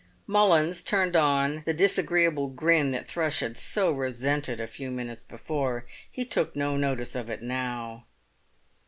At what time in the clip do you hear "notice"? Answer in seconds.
6.75-7.13